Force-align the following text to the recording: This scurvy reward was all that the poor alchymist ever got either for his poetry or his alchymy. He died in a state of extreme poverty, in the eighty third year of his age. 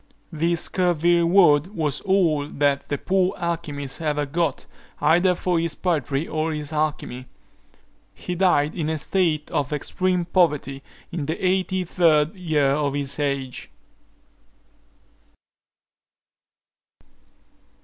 This 0.31 0.61
scurvy 0.61 1.17
reward 1.17 1.75
was 1.75 2.01
all 2.01 2.47
that 2.49 2.89
the 2.89 2.97
poor 2.97 3.35
alchymist 3.37 4.01
ever 4.01 4.25
got 4.25 4.65
either 4.99 5.35
for 5.35 5.59
his 5.59 5.75
poetry 5.75 6.27
or 6.27 6.51
his 6.53 6.73
alchymy. 6.73 7.27
He 8.15 8.33
died 8.33 8.73
in 8.73 8.89
a 8.89 8.97
state 8.97 9.51
of 9.51 9.71
extreme 9.71 10.25
poverty, 10.25 10.81
in 11.11 11.27
the 11.27 11.37
eighty 11.45 11.83
third 11.83 12.33
year 12.35 12.71
of 12.71 12.95
his 12.95 13.19
age. 13.19 13.69